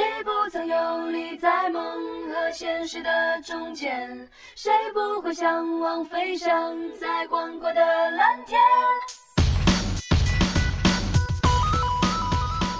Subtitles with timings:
[0.00, 3.10] 谁不曾游离在梦和现实的
[3.42, 4.26] 中间？
[4.56, 8.58] 谁不会向往飞翔在广阔的蓝天？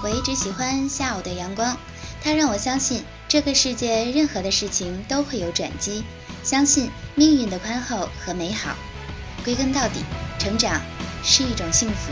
[0.01, 1.77] 我一直喜欢下午的阳光，
[2.23, 6.03] 它让我相信这个世界任何的事情都会有转机，
[6.41, 8.75] 相信命运的宽厚和美好。
[9.43, 10.03] 归根到底，
[10.39, 10.81] 成长
[11.21, 12.11] 是一种幸福。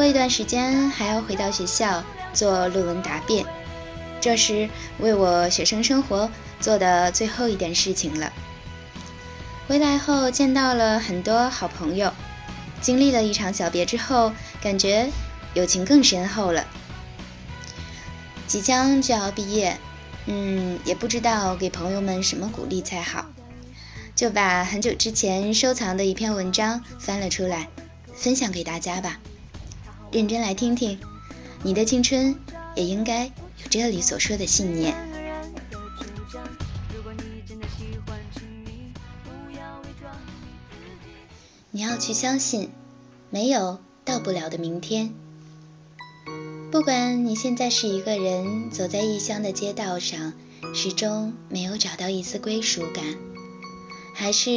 [0.00, 3.44] 过一段时间还要回到学校做论文答辩，
[4.18, 8.32] 这是为我学生生活做的最后一点事情了。
[9.68, 12.14] 回来后见到了很多好朋友，
[12.80, 15.10] 经历了一场小别之后，感觉。
[15.52, 16.64] 友情更深厚了。
[18.46, 19.76] 即将就要毕业，
[20.24, 23.26] 嗯，也不知道给朋友们什么鼓励才好，
[24.16, 27.68] 就把很久之前收藏的一篇文章翻了出来，
[28.14, 29.18] 分享给大家吧。
[30.12, 30.98] 认真来听听，
[31.62, 32.34] 你的青春
[32.74, 33.32] 也应该有
[33.70, 34.94] 这里所说的信念。
[41.70, 42.70] 你要去相信，
[43.30, 45.14] 没有到不了的明天。
[46.72, 50.32] 不管你现在是一个人走在异乡的街道上，
[50.74, 53.04] 始终没有找到一丝归属感，
[54.14, 54.50] 还是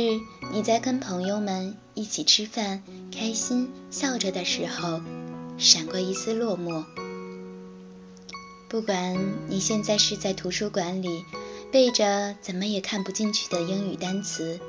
[0.52, 2.82] 你在跟朋友们一起吃饭，
[3.16, 5.00] 开心笑着的时候，
[5.58, 6.84] 闪过一丝落寞。
[8.68, 9.18] 不管
[9.50, 11.24] 你现在是在图书馆里
[11.72, 14.60] 背着怎么也看不进去的英语单词，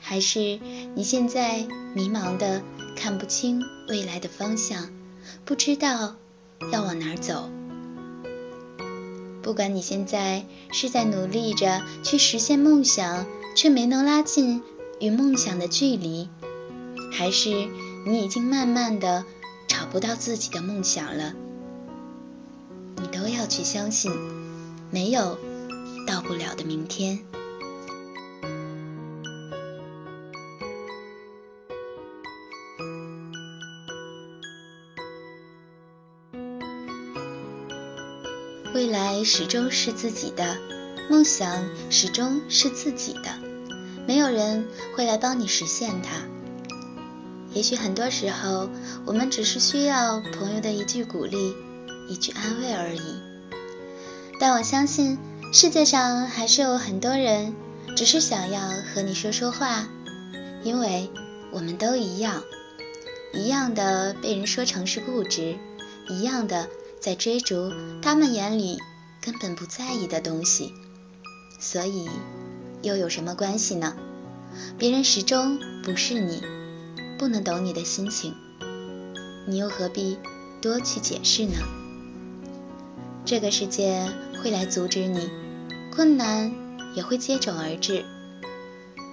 [0.00, 0.60] 还是
[0.94, 2.62] 你现在迷茫的
[2.94, 4.90] 看不清未来的方向，
[5.44, 6.16] 不知道。
[6.70, 7.48] 要往哪儿走？
[9.42, 13.26] 不管你现在是在努力着去实现梦想，
[13.56, 14.62] 却没能拉近
[15.00, 16.28] 与梦想的距离，
[17.10, 17.66] 还是
[18.06, 19.24] 你已经慢慢的
[19.90, 21.34] 不到自己的梦想了，
[22.96, 24.12] 你都要去相信，
[24.90, 25.36] 没有
[26.06, 27.18] 到不了的明天。
[38.72, 40.56] 未来始终是自己的，
[41.10, 43.36] 梦想始终是自己的，
[44.06, 46.29] 没有人会来帮你实现它。
[47.52, 48.68] 也许很多时候，
[49.04, 51.54] 我们只是需要朋友的一句鼓励，
[52.08, 53.00] 一句安慰而已。
[54.38, 55.18] 但我相信，
[55.52, 57.54] 世界上还是有很多人，
[57.96, 58.60] 只是想要
[58.94, 59.88] 和你说说话，
[60.62, 61.10] 因为
[61.52, 62.42] 我们都一样，
[63.34, 65.56] 一样的被人说成是固执，
[66.08, 66.68] 一样的。
[67.00, 67.72] 在追逐
[68.02, 68.76] 他们眼里
[69.22, 70.70] 根本不在意的东西，
[71.58, 72.06] 所以
[72.82, 73.96] 又有什么关系呢？
[74.78, 76.42] 别人始终不是你，
[77.20, 78.34] 不能懂你的心情，
[79.46, 80.16] 你又何必
[80.62, 81.52] 多去解释呢？
[83.26, 84.06] 这个世界
[84.42, 85.28] 会来阻止你，
[85.94, 86.50] 困难
[86.94, 88.06] 也会接踵而至。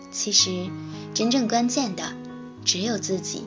[0.10, 0.70] 其实，
[1.14, 2.14] 真正关键的
[2.64, 3.44] 只有自己。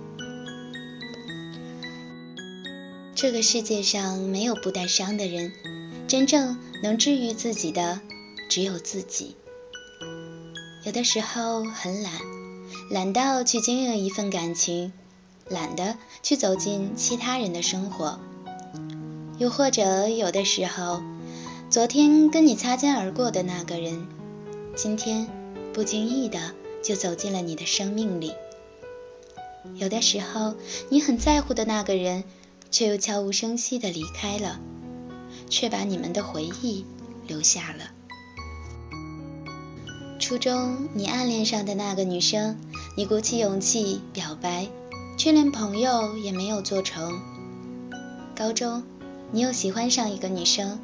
[3.15, 5.55] 这个世界上没有不带伤的人，
[6.07, 7.99] 真正能治愈自己的
[8.51, 9.37] 只有自己。
[10.85, 12.13] 有的时候很懒，
[12.91, 14.93] 懒到去经营一份感情，
[15.49, 18.19] 懒得去走进其他人的生活。
[19.39, 21.03] 又或者有的时候，
[21.71, 24.07] 昨天跟你擦肩而过的那个人，
[24.77, 25.29] 今天
[25.73, 26.53] 不经意的
[26.83, 28.33] 就走进了你的生命里。
[29.75, 30.55] 有的时候，
[30.89, 32.25] 你很在乎的那个人。
[32.73, 34.61] 却又悄无声息的离开了，
[35.49, 36.87] 却把你们的回忆
[37.27, 37.91] 留下了。
[40.21, 42.57] 初中你暗恋上的那个女生，
[42.95, 44.69] 你鼓起勇气表白，
[45.17, 47.19] 却连朋友也没有做成。
[48.37, 48.85] 高中
[49.33, 50.79] 你又喜欢上一个女生，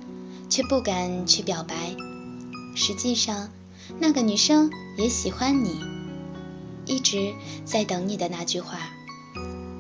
[0.48, 1.94] 却不敢去表白，
[2.74, 3.50] 实际上
[4.00, 5.78] 那个女生也喜欢你，
[6.86, 7.34] 一直
[7.64, 8.78] 在等你的那句话。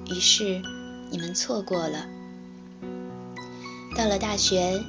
[0.08, 0.62] 于是。
[1.08, 2.04] 你们错过了。
[3.96, 4.82] 到了大学，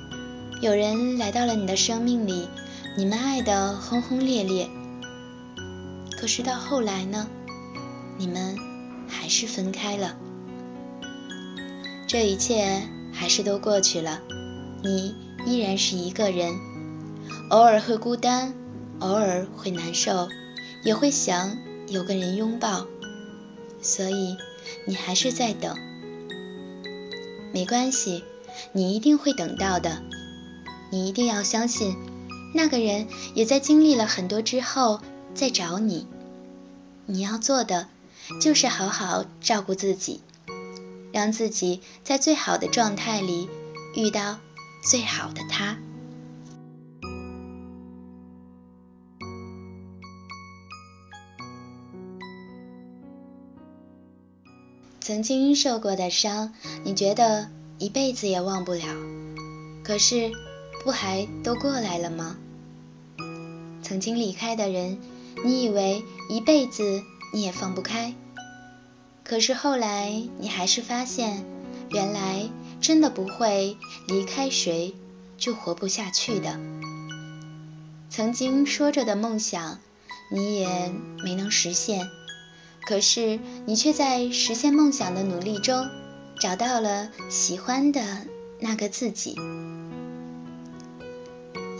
[0.64, 2.50] 有人来到了你的生命里，
[2.98, 4.70] 你们爱的轰轰烈烈，
[6.20, 7.28] 可是到后来呢？
[8.18, 8.56] 你们
[9.08, 10.18] 还是分开了。
[12.08, 12.82] 这一切
[13.12, 14.22] 还是都过去了，
[14.84, 15.14] 你
[15.46, 16.56] 依然是一个人，
[17.50, 18.54] 偶尔会孤单，
[19.00, 20.30] 偶尔会难受，
[20.84, 21.58] 也会想
[21.88, 22.88] 有个人拥抱。
[23.82, 24.38] 所以
[24.86, 25.78] 你还是在等，
[27.54, 28.24] 没关系，
[28.72, 30.02] 你一定会等到的。
[30.90, 31.96] 你一定要相信，
[32.54, 35.02] 那个人也在经历了很多之后
[35.34, 36.08] 再找你。
[37.06, 37.88] 你要做的
[38.42, 40.22] 就是好好照顾自己，
[41.12, 43.48] 让自己在最好的状态里
[43.96, 44.40] 遇到
[44.84, 45.78] 最好的他。
[55.00, 56.54] 曾经受过的伤，
[56.84, 58.94] 你觉得一辈子也忘不了，
[59.82, 60.34] 可是
[60.88, 62.38] 不还都过来了吗？
[63.84, 64.98] 曾经离开的人，
[65.44, 67.04] 你以为一辈子
[67.34, 68.16] 你也放不开，
[69.26, 71.44] 可是后来你还是发现，
[71.90, 72.50] 原来
[72.80, 73.76] 真的不会
[74.08, 74.96] 离开谁
[75.38, 76.58] 就活不下去的。
[78.10, 79.80] 曾经说着的梦想，
[80.32, 80.90] 你也
[81.22, 82.08] 没能实现。
[82.88, 85.86] 可是，你却在实现梦想的努力中，
[86.40, 88.26] 找到了喜欢的
[88.62, 89.36] 那个自己。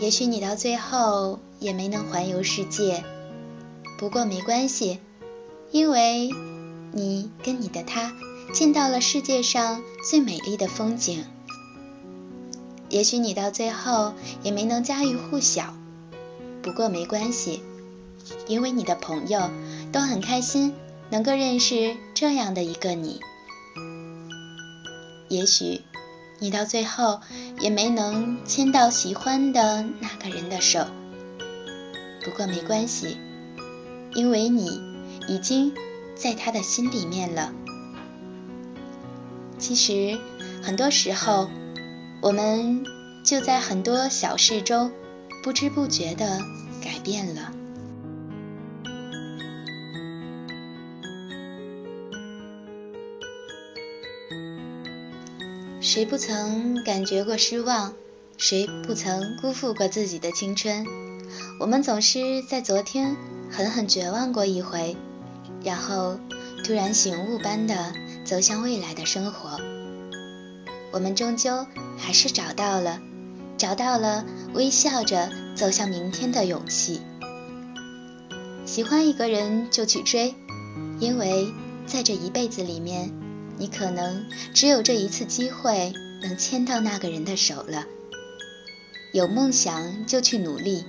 [0.00, 3.04] 也许你到最后也没能环游世界，
[3.98, 4.98] 不过没关系，
[5.70, 6.30] 因为
[6.92, 8.14] 你跟你的他
[8.52, 11.24] 见到了世界上最美丽的风景。
[12.88, 15.74] 也许你到最后也没能家喻户晓，
[16.62, 17.62] 不过没关系，
[18.46, 19.50] 因为你的朋友
[19.92, 20.74] 都很开心。
[21.10, 23.18] 能够认识这样的一个你，
[25.30, 25.80] 也许
[26.40, 27.20] 你到最后
[27.60, 30.86] 也没能牵到喜欢的那个人的手，
[32.24, 33.16] 不过没关系，
[34.14, 34.80] 因为你
[35.28, 35.74] 已经
[36.14, 37.52] 在他的心里面了。
[39.58, 40.18] 其实
[40.62, 41.50] 很多时候，
[42.20, 42.84] 我们
[43.24, 44.92] 就在很多小事中
[45.42, 46.40] 不知不觉的
[46.80, 47.52] 改变了。
[55.88, 57.94] 谁不曾感觉过失望？
[58.36, 60.86] 谁不曾辜负过自己的青春？
[61.58, 63.16] 我们总是在昨天
[63.50, 64.98] 狠狠绝望过一回，
[65.64, 66.20] 然后
[66.62, 69.58] 突然醒悟般的走向未来的生活。
[70.92, 73.00] 我们终究还是找到了，
[73.56, 77.00] 找到了微笑着走向明天的勇气。
[78.66, 80.34] 喜欢一个人就去追，
[81.00, 81.48] 因为
[81.86, 83.10] 在这一辈子里面。
[83.58, 87.86] 你可能只有这一次机会能牵到那个人的手了。
[89.12, 90.84] 有梦想就去努力，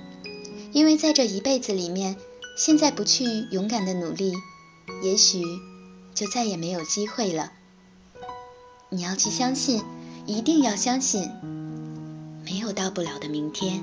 [0.72, 2.16] 因为在这一辈子里面，
[2.56, 4.32] 现在不去勇敢的努力，
[5.02, 5.42] 也许
[6.14, 7.52] 就再也没有机会了。
[8.90, 9.82] 你要去相信，
[10.26, 11.30] 一定要相信，
[12.44, 13.82] 没有到不了的明天。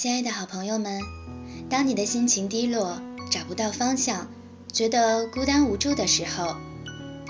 [0.00, 1.02] 亲爱的好朋友们，
[1.68, 4.28] 当你的心情低落、找不到方向、
[4.72, 6.56] 觉得孤单无助的时候，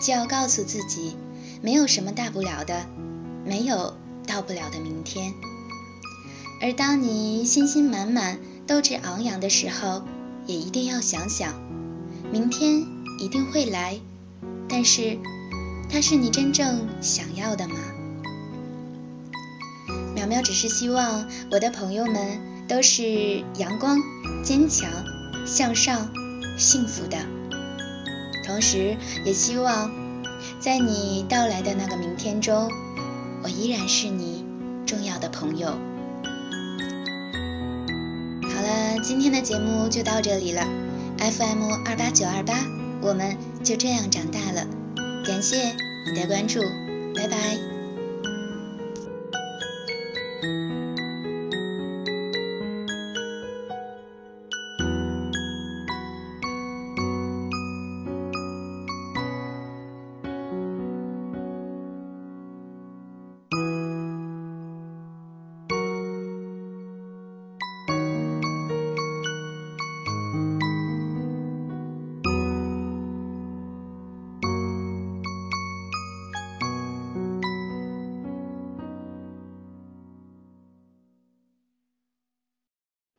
[0.00, 1.16] 就要告诉自己，
[1.62, 2.86] 没有什么大不了的，
[3.44, 5.34] 没有到不了的明天。
[6.62, 10.04] 而当你信心满满、斗志昂扬的时候，
[10.46, 11.52] 也一定要想想，
[12.30, 12.86] 明天
[13.18, 13.98] 一定会来，
[14.68, 15.18] 但是
[15.90, 17.74] 它是你真正想要的吗？
[20.14, 22.48] 淼淼只是希望我的朋友们。
[22.70, 23.98] 都是阳光、
[24.44, 24.88] 坚强、
[25.44, 26.08] 向上、
[26.56, 27.18] 幸福的，
[28.46, 29.90] 同时也希望
[30.60, 32.70] 在你到来的那个明天中，
[33.42, 34.44] 我依然是你
[34.86, 35.70] 重要的朋友。
[38.42, 40.62] 好了，今天的节目就到这里了
[41.18, 42.54] ，FM 二八九二八，
[43.02, 44.64] 我们就这样长大了。
[45.26, 45.74] 感谢
[46.06, 46.60] 你的关注，
[47.16, 47.69] 拜拜。